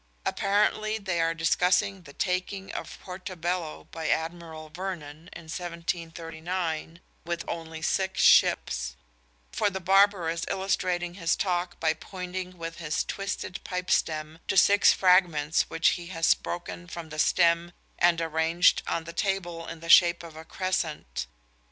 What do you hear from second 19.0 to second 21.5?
the table in the shape of a crescent.